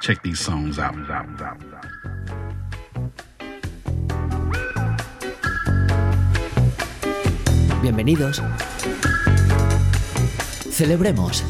[0.00, 0.94] Check these songs out.
[7.80, 8.42] Bienvenidos.
[10.70, 11.44] Celebremos.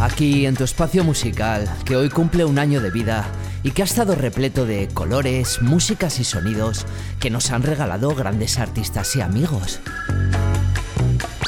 [0.00, 3.24] Aquí en tu espacio musical, que hoy cumple un año de vida
[3.64, 6.86] y que ha estado repleto de colores, músicas y sonidos
[7.18, 9.80] que nos han regalado grandes artistas y amigos.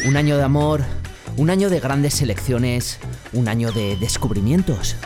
[0.04, 0.80] Un año de amor,
[1.36, 2.98] un año de grandes selecciones,
[3.36, 4.96] un año de descubrimientos.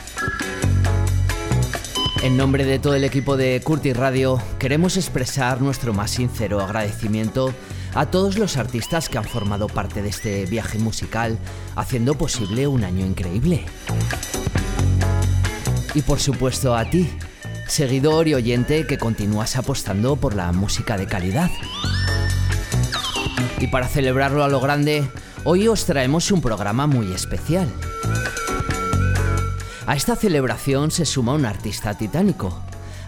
[2.22, 7.52] En nombre de todo el equipo de Curtis Radio, queremos expresar nuestro más sincero agradecimiento
[7.94, 11.38] a todos los artistas que han formado parte de este viaje musical,
[11.76, 13.64] haciendo posible un año increíble.
[15.94, 17.10] Y por supuesto a ti,
[17.66, 21.50] seguidor y oyente que continúas apostando por la música de calidad.
[23.58, 25.10] Y para celebrarlo a lo grande,
[25.44, 27.68] hoy os traemos un programa muy especial.
[29.86, 32.56] A esta celebración se suma un artista titánico,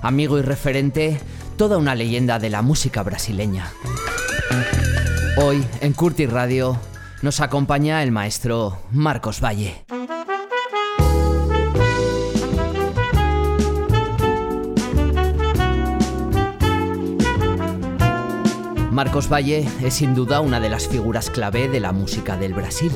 [0.00, 1.20] amigo y referente,
[1.56, 3.72] toda una leyenda de la música brasileña.
[5.36, 6.78] Hoy, en Curtis Radio,
[7.20, 9.84] nos acompaña el maestro Marcos Valle.
[18.90, 22.92] Marcos Valle es sin duda una de las figuras clave de la música del Brasil.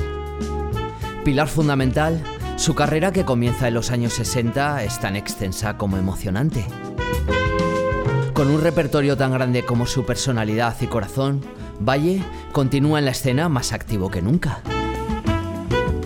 [1.23, 2.21] Pilar fundamental,
[2.57, 6.65] su carrera que comienza en los años 60 es tan extensa como emocionante.
[8.33, 11.41] Con un repertorio tan grande como su personalidad y corazón,
[11.79, 14.61] Valle continúa en la escena más activo que nunca.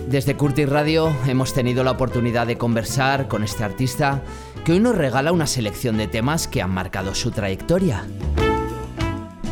[0.08, 4.22] Desde Curtis Radio hemos tenido la oportunidad de conversar con este artista
[4.64, 8.04] que hoy nos regala una selección de temas que han marcado su trayectoria.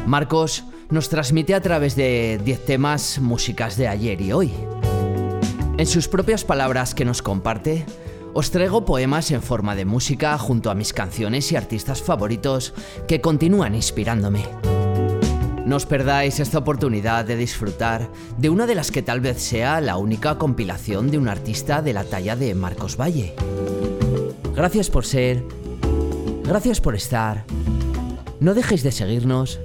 [0.07, 4.53] Marcos nos transmite a través de 10 temas músicas de ayer y hoy.
[5.81, 7.87] En sus propias palabras que nos comparte,
[8.35, 12.75] os traigo poemas en forma de música junto a mis canciones y artistas favoritos
[13.09, 14.45] que continúan inspirándome.
[15.65, 19.81] No os perdáis esta oportunidad de disfrutar de una de las que tal vez sea
[19.81, 23.35] la única compilación de un artista de la talla de Marcos Valle.
[24.55, 25.43] Gracias por ser,
[26.45, 27.47] gracias por estar.
[28.39, 29.59] No dejéis de seguirnos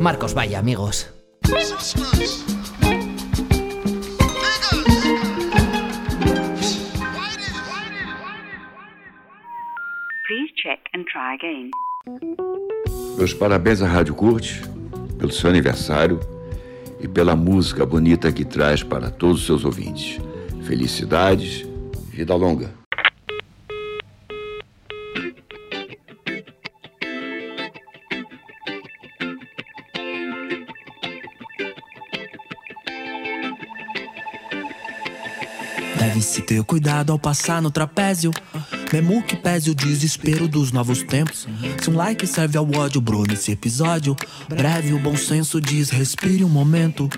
[0.00, 1.10] Marcos Valle, amigos.
[11.30, 11.70] Try again.
[13.16, 14.62] Meus parabéns à Rádio Curte
[15.18, 16.18] pelo seu aniversário
[17.00, 20.18] e pela música bonita que traz para todos os seus ouvintes.
[20.62, 21.66] Felicidades,
[22.10, 22.72] vida longa.
[35.98, 38.30] Deve-se ter cuidado ao passar no trapézio.
[38.92, 41.46] Mesmo que pese o desespero dos novos tempos.
[41.80, 44.16] Se um like serve ao ódio, bro, nesse episódio.
[44.48, 47.08] Breve, o bom senso diz: respire um momento.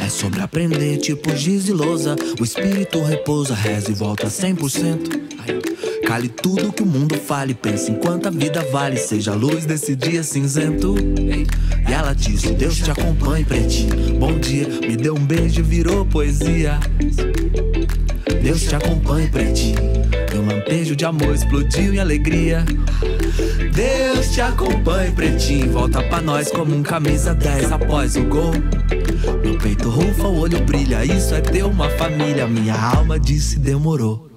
[0.00, 2.16] É sobre aprender, tipo giz e lousa.
[2.40, 5.24] O espírito repousa, reza e volta 100%.
[6.06, 8.96] Cale tudo que o mundo fale, pense enquanto a vida vale.
[8.96, 10.94] Seja a luz desse dia cinzento.
[10.98, 14.18] E ela disse: Deus te acompanhe, pretinho.
[14.18, 16.78] Bom dia, me deu um beijo, virou poesia.
[18.44, 19.80] Deus te acompanhe, pretinho.
[20.30, 22.62] Meu lampejo de amor explodiu em alegria.
[23.72, 25.72] Deus te acompanhe, pretinho.
[25.72, 28.52] Volta pra nós como um camisa 10 após o gol.
[29.42, 31.02] Meu peito rufa, o olho brilha.
[31.06, 32.46] Isso é ter uma família.
[32.46, 34.28] Minha alma disse demorou.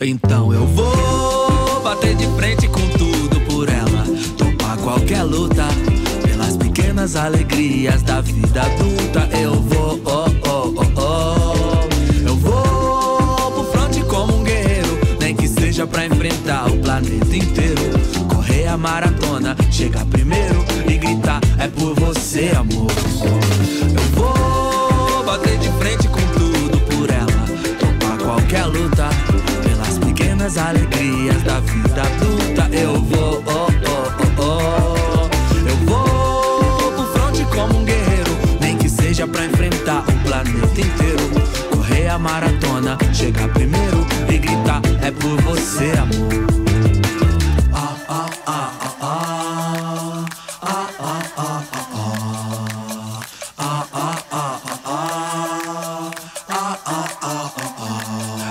[0.00, 4.06] Então eu vou bater de frente com tudo por ela.
[4.38, 5.66] Topar qualquer luta.
[6.24, 9.28] Pelas pequenas alegrias da vida adulta.
[9.38, 9.81] Eu vou,
[16.06, 17.82] enfrentar o planeta inteiro.
[18.28, 22.90] Correr a maratona, chegar primeiro e gritar: É por você, amor.
[23.94, 27.26] Eu vou bater de frente com tudo por ela.
[27.78, 29.08] Topar qualquer luta.
[29.62, 32.68] Pelas pequenas alegrias da vida adulta.
[32.76, 35.68] Eu vou, oh, oh, oh, oh.
[35.68, 38.30] Eu vou pro fronte como um guerreiro.
[38.60, 41.30] Nem que seja pra enfrentar o planeta inteiro.
[41.70, 46.42] Correr a maratona, chegar primeiro e gritar: É por você, amor.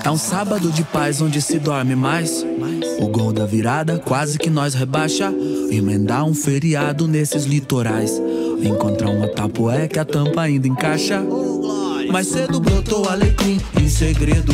[0.04, 2.46] É um sábado de paz onde se dorme mais.
[3.00, 5.34] O gol da virada quase que nós rebaixa.
[5.72, 8.12] Emendar um feriado nesses litorais.
[8.62, 11.24] Encontrar uma tapoé que a tampa ainda encaixa.
[12.12, 14.54] Mais cedo brotou alecrim em segredo.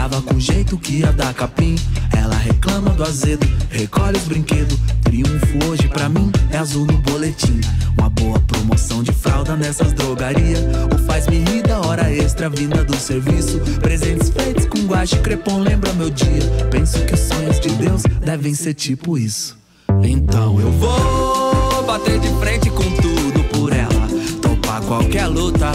[0.00, 1.76] Tava com jeito que ia dar capim.
[2.16, 4.78] Ela reclama do azedo, recolhe os brinquedos.
[5.02, 7.60] Triunfo hoje pra mim é azul no boletim.
[7.98, 10.60] Uma boa promoção de fralda nessas drogarias.
[10.94, 13.60] O faz-me rir da hora extra vinda do serviço.
[13.82, 16.48] Presentes feitos com guache crepom lembra meu dia.
[16.70, 19.58] Penso que os sonhos de Deus devem ser tipo isso.
[20.02, 24.08] Então eu vou bater de frente com tudo por ela.
[24.40, 25.72] Topar qualquer luta.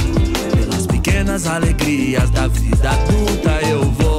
[0.51, 3.51] Pelas pequenas alegrias da vida adulta.
[3.69, 4.14] Eu vou,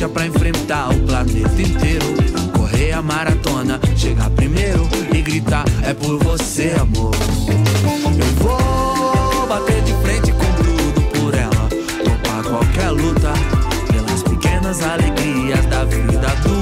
[0.00, 2.06] Seja pra enfrentar o planeta inteiro.
[2.56, 7.14] Correr a maratona, chegar primeiro e gritar: É por você, amor.
[8.18, 11.68] Eu vou bater de frente com tudo por ela.
[12.02, 13.34] Topar qualquer luta
[14.30, 16.59] pequenas alegrias da vida adulta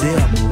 [0.00, 0.49] você, amor.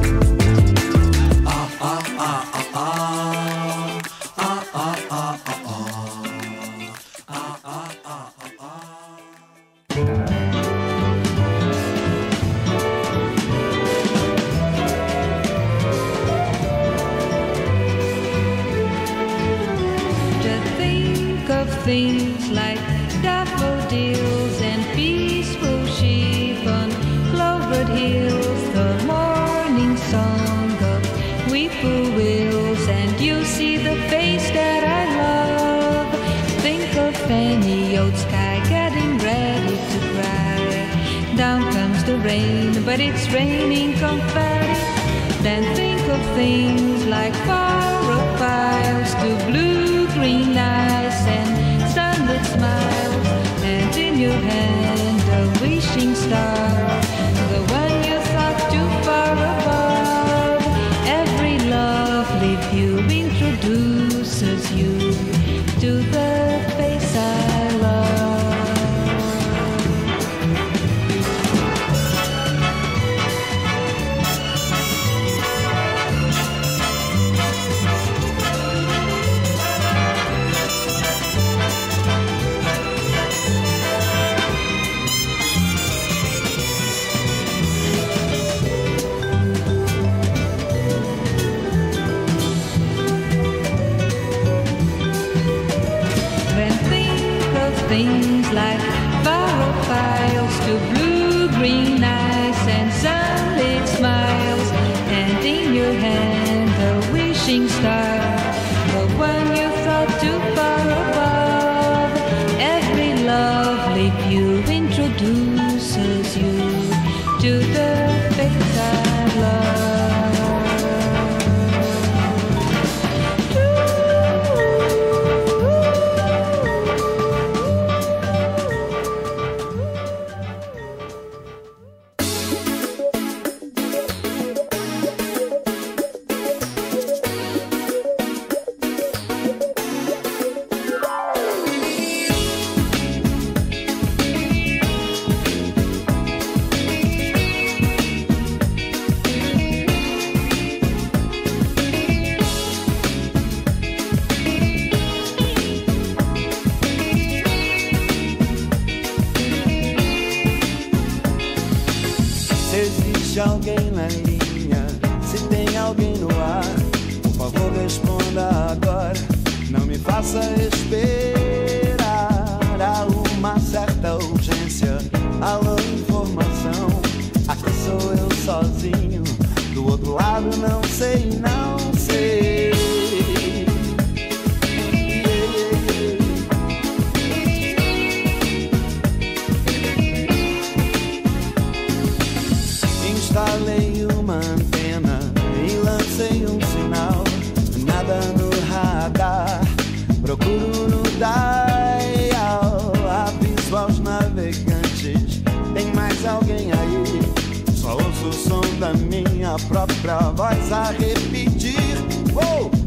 [206.39, 207.75] Alguém aí?
[207.75, 211.97] Só ouço o som da minha própria voz a repetir.
[212.35, 212.78] Oh!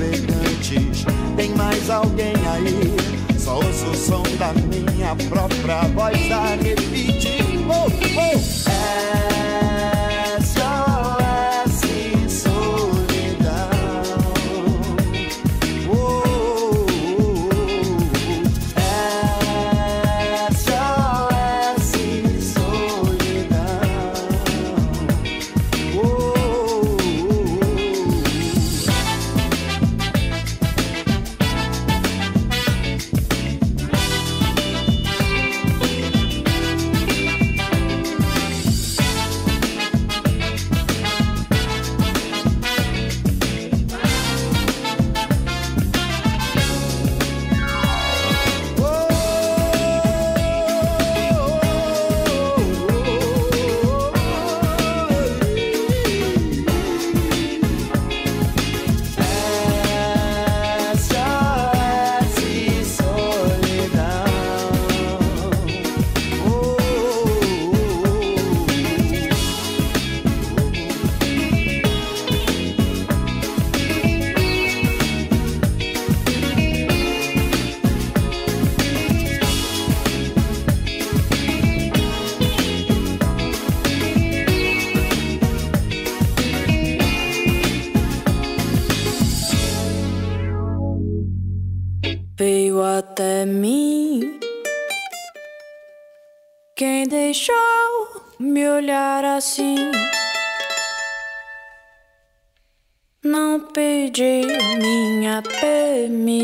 [0.00, 1.04] navegantes.
[1.36, 3.38] Tem mais alguém aí?
[3.38, 7.40] Só ouço o som da minha própria voz a repetir.
[7.68, 8.70] Oh, oh.
[8.70, 9.29] É.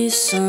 [0.06, 0.48] missão.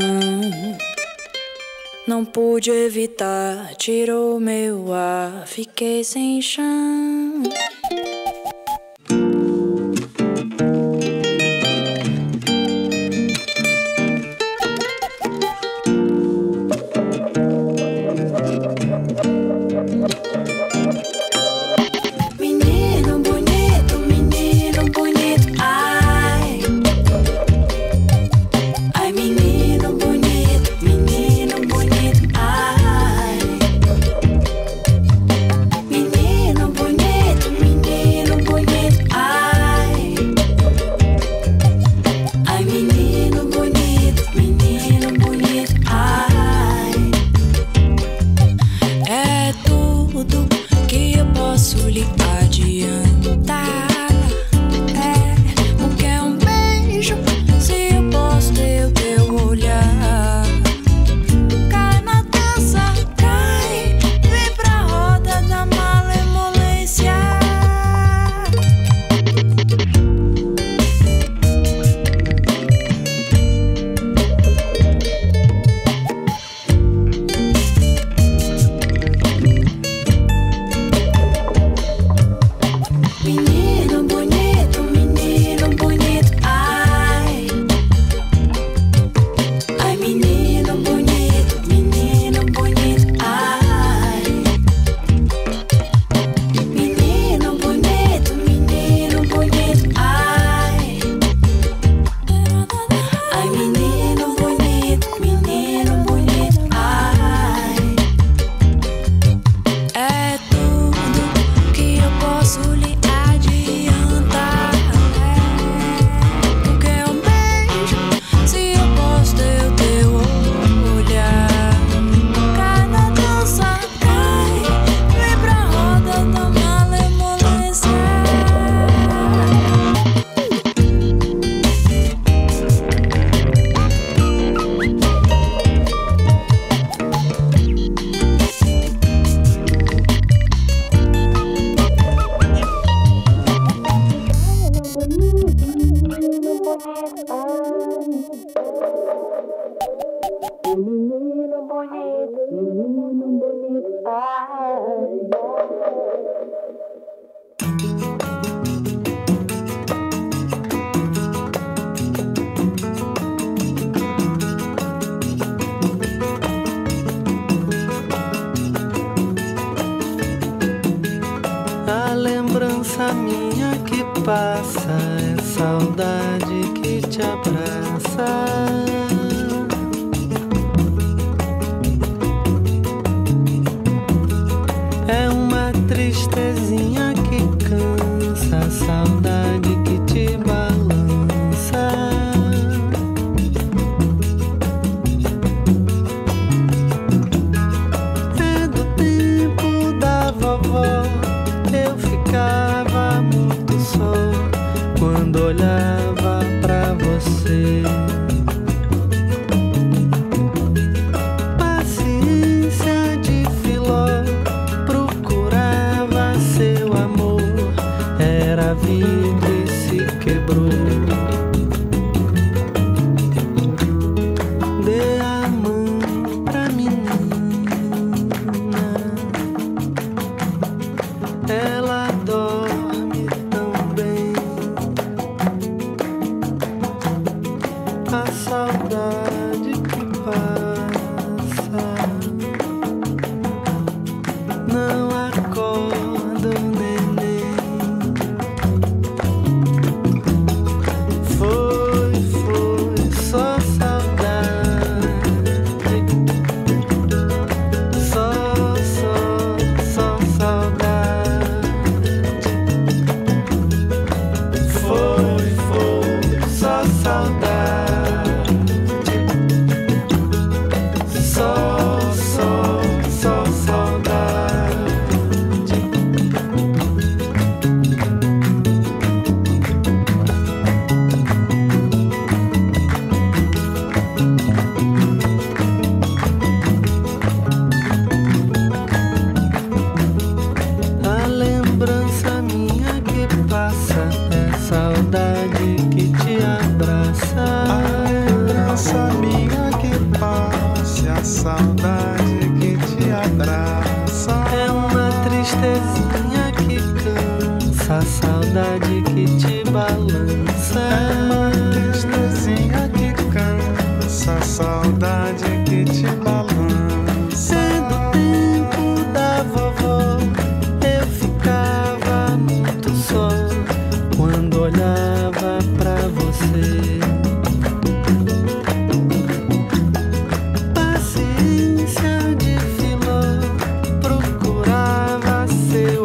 [2.07, 7.41] Não pude evitar, tirou meu ar, fiquei sem chão.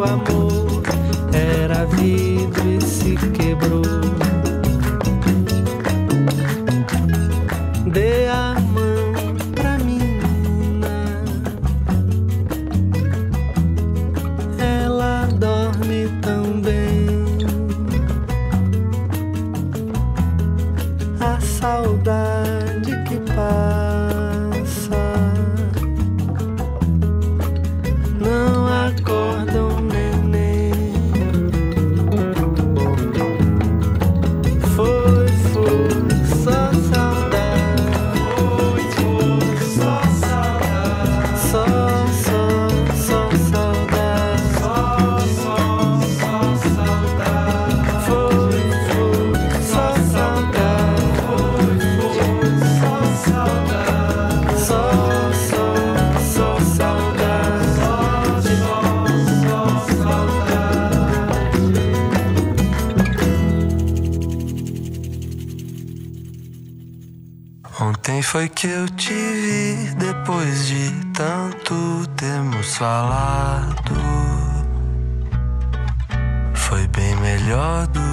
[0.03, 0.83] amor
[1.33, 3.42] era vidro e se queimava.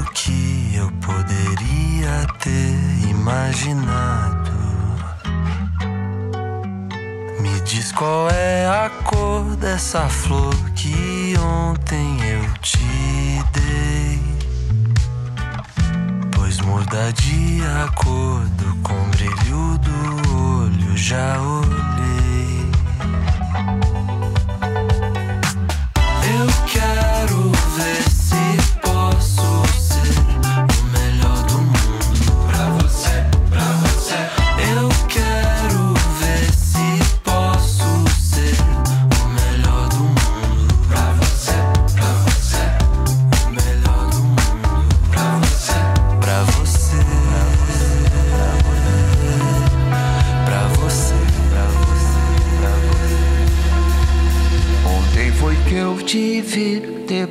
[0.00, 4.50] o que eu poderia ter imaginado.
[7.40, 14.20] Me diz qual é a cor dessa flor que ontem eu te dei.
[16.34, 21.99] Pois muda de acordo com o brilho do olho, já olhei.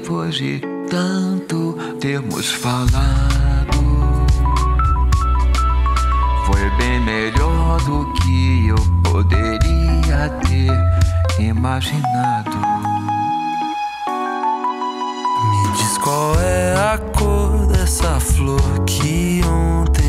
[0.10, 2.98] depois de tanto termos falado.
[6.48, 12.58] Foi bem melhor do que eu poderia ter imaginado.
[15.52, 20.09] Me diz qual é a cor dessa flor que ontem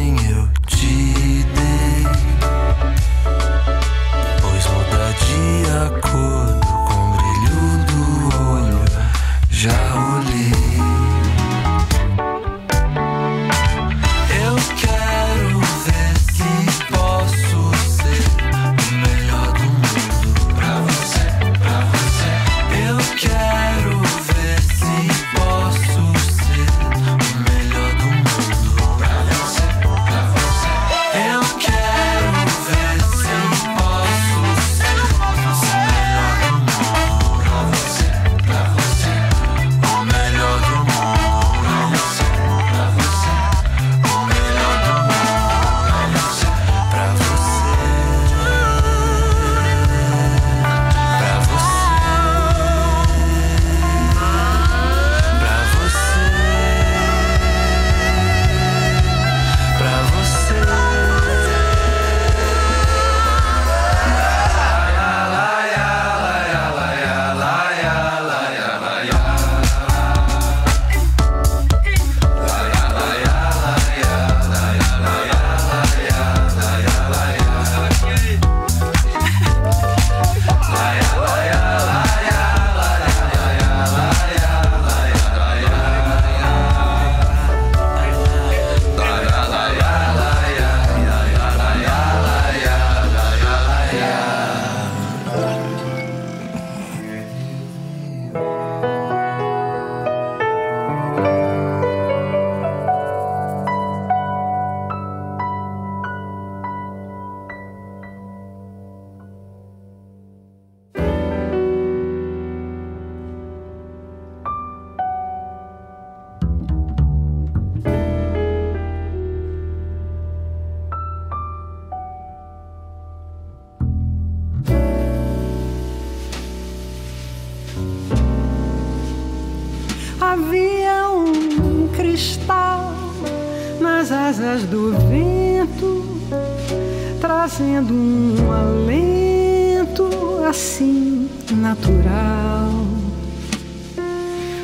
[140.50, 142.72] assim natural,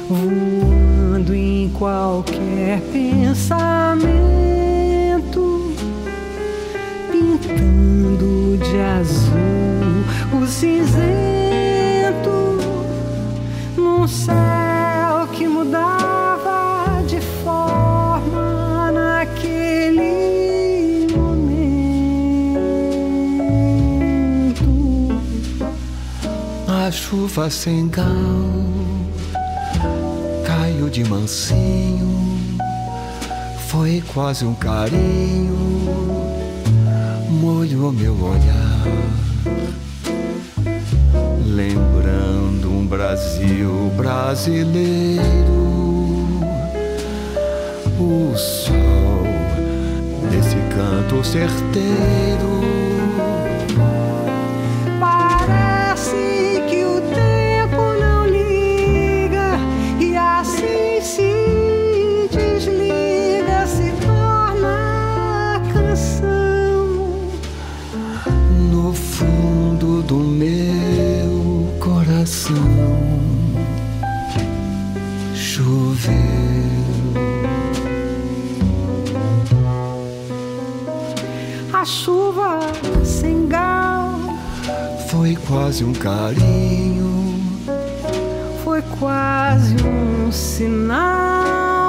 [0.08, 4.10] voando em qualquer pensamento,
[7.08, 11.15] pintando de azul o cinzento
[27.26, 28.06] chuva sem gal
[30.46, 32.56] caiu de mansinho,
[33.68, 35.56] foi quase um carinho,
[37.28, 38.86] molhou meu olhar,
[41.44, 45.20] lembrando um Brasil brasileiro,
[47.98, 49.26] o sol
[50.30, 52.55] desse canto certeiro.
[81.86, 82.58] Chuva
[83.04, 84.18] sem gal
[85.08, 87.40] Foi quase um carinho,
[88.64, 91.85] foi quase um sinal.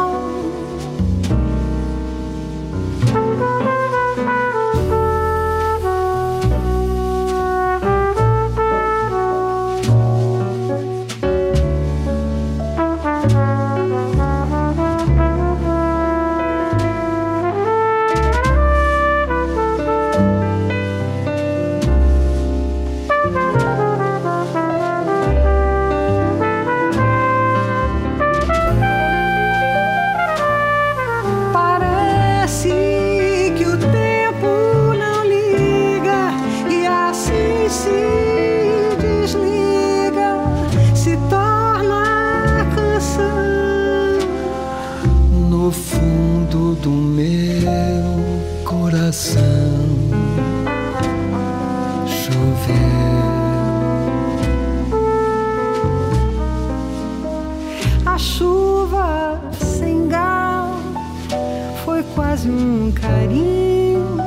[62.50, 64.18] Um carinho,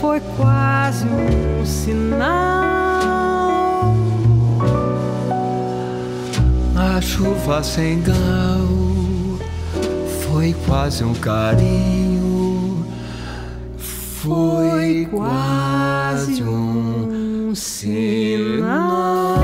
[0.00, 2.64] foi quase um sinal.
[6.76, 8.68] A chuva sem gal
[10.22, 12.84] foi quase um carinho,
[13.76, 19.38] foi quase um sinal.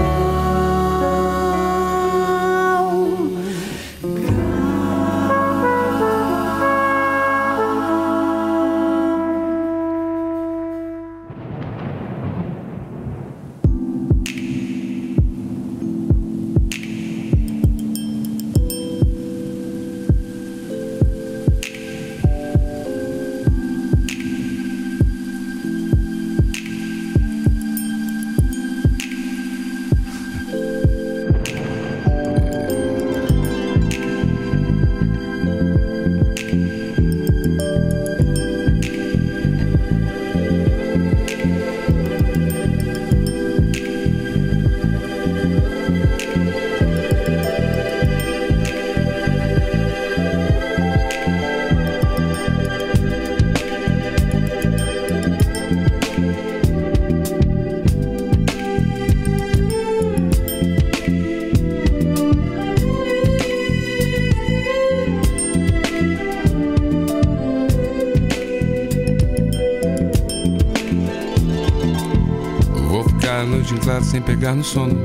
[74.00, 74.96] Claro sem pegar no sono.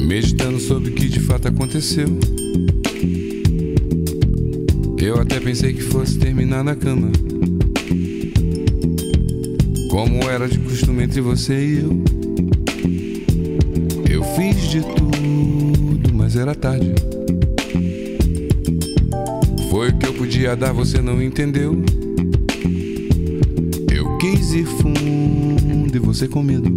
[0.00, 2.06] Meditando sobre o que de fato aconteceu.
[4.98, 7.10] Eu até pensei que fosse terminar na cama.
[9.90, 12.04] Como era de costume entre você e eu.
[14.10, 16.94] Eu fiz de tudo, mas era tarde.
[19.70, 21.82] Foi o que eu podia dar, você não entendeu.
[26.16, 26.74] Você com medo.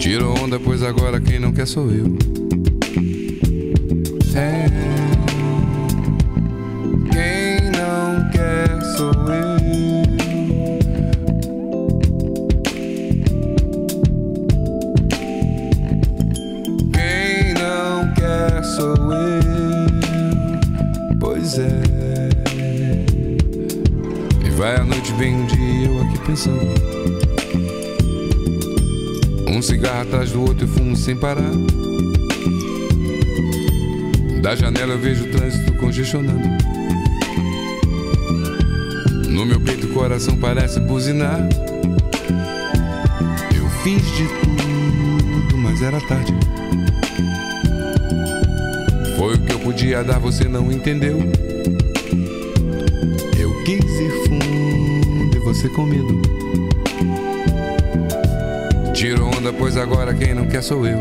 [0.00, 2.06] Tirou onda, pois agora quem não quer sou eu.
[4.34, 4.75] É.
[31.06, 31.52] sem parar.
[34.42, 36.48] Da janela eu vejo o trânsito congestionando.
[39.28, 41.48] No meu peito o coração parece buzinar.
[43.56, 46.34] Eu fiz de tudo, mas era tarde.
[49.16, 51.18] Foi o que eu podia dar, você não entendeu.
[53.38, 56.65] Eu quis ir fundo e você com medo.
[59.52, 61.00] Pois agora quem não quer sou eu.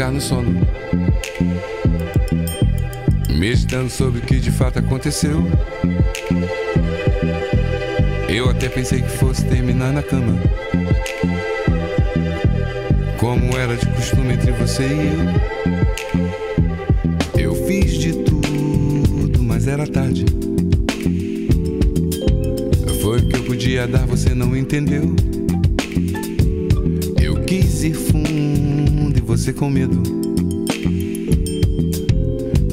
[0.00, 0.66] Pegar no sono.
[3.28, 5.42] Meditando sobre o que de fato aconteceu.
[8.26, 10.40] Eu até pensei que fosse terminar na cama.
[13.18, 15.12] Como era de costume entre você e
[17.36, 17.50] eu.
[17.50, 20.24] Eu fiz de tudo, mas era tarde.
[23.02, 25.14] Foi o que eu podia dar, você não entendeu.
[29.52, 30.02] Com medo.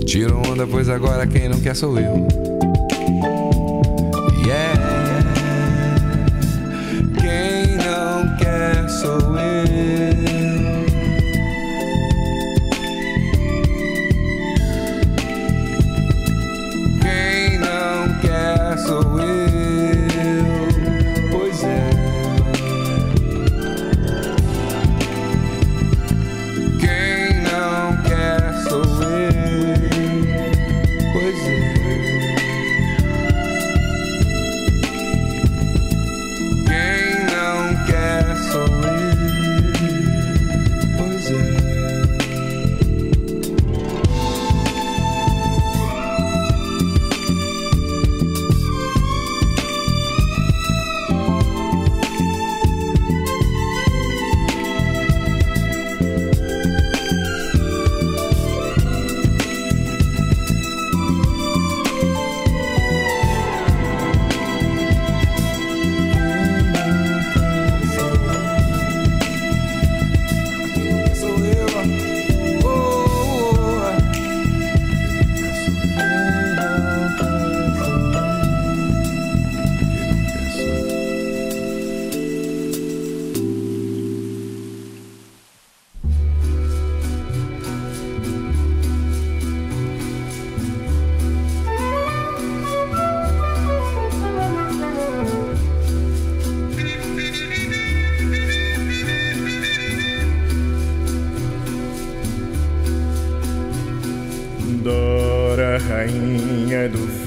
[0.06, 2.47] Tiro onda, pois agora quem não quer sou eu.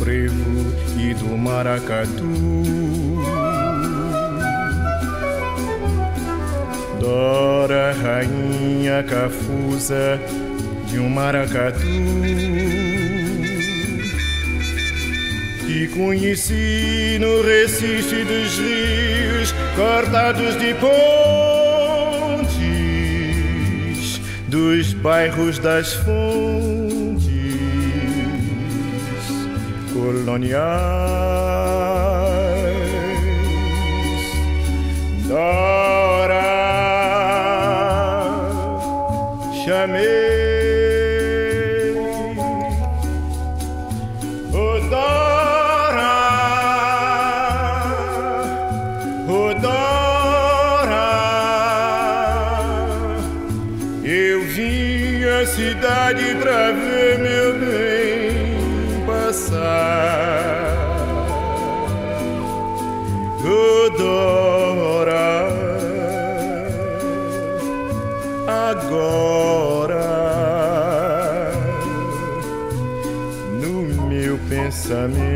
[0.01, 2.25] frevo e do maracatu.
[6.99, 10.19] Dora, rainha cafusa
[10.87, 11.87] de um maracatu
[15.67, 20.91] que conheci no Recife dos rios cortados de pontes,
[24.49, 26.80] dos bairros das fontes
[29.93, 30.81] coloniais.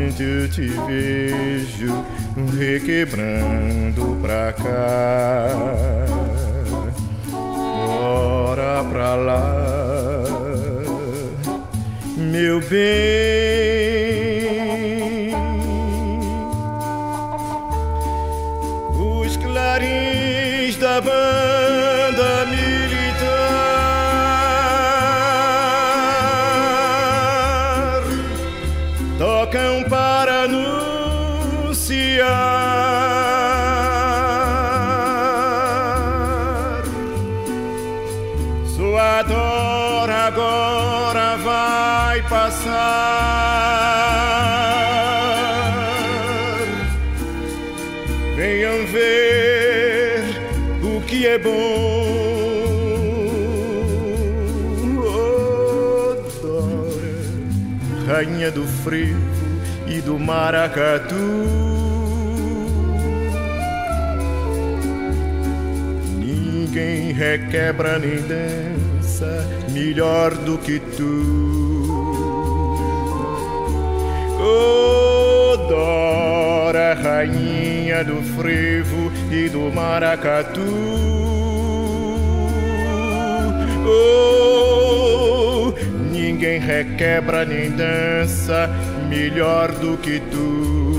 [0.05, 2.05] onde eu te vejo
[2.57, 5.47] requebrando pra cá,
[7.87, 10.23] ora pra lá,
[12.17, 13.34] meu bem.
[58.05, 59.17] rainha do frio
[59.87, 61.15] e do maracatu.
[66.17, 71.65] Ninguém requebra nem dança melhor do que tu.
[75.57, 80.61] Odora, rainha do frevo e do maracatu.
[83.87, 84.84] Oh,
[86.35, 88.69] Ninguém requebra nem dança
[89.07, 90.94] melhor do que tu.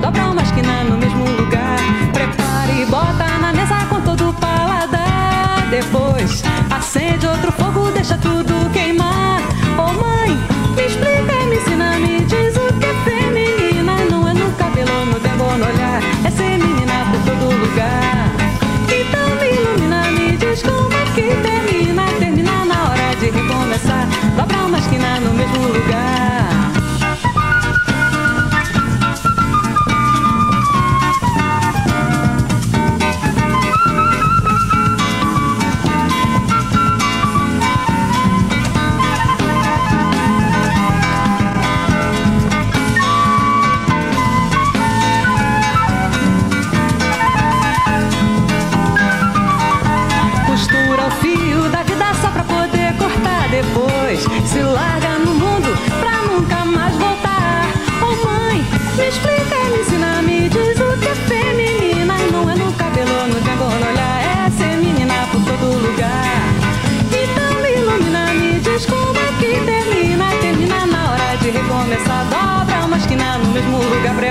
[0.00, 1.78] dobra uma esquina no mesmo lugar.
[2.12, 5.66] Prepara e bota na mesa com todo o paladar.
[5.70, 8.35] Depois acende outro fogo, deixa tudo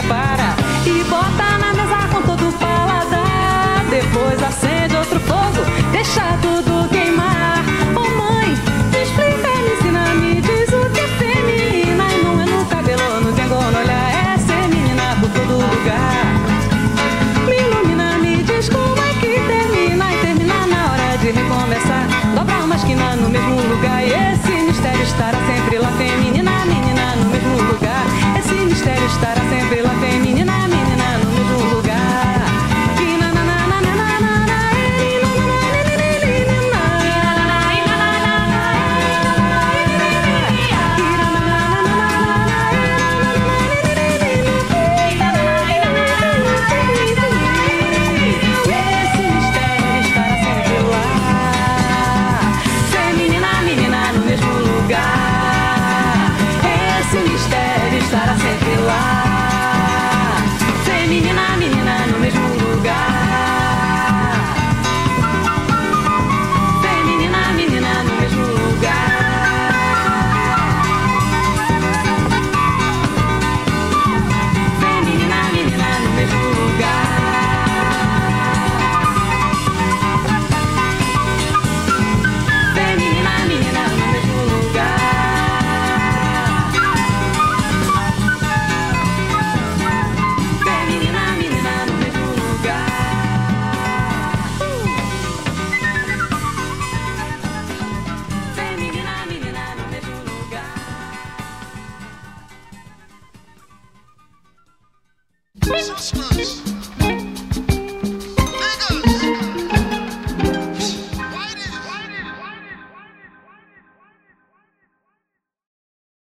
[0.07, 0.44] para